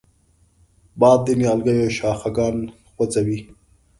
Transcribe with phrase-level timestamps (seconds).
[0.99, 2.55] باد د نیالګیو شاخهګان
[2.93, 3.39] خوځوي